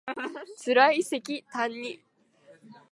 [0.57, 2.01] つらいせきたんに